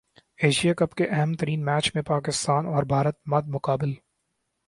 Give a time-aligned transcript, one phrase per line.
[0.39, 3.93] Asia Cup کے اہم ترین میچ میں پاکستان اور بھارت مد مقابل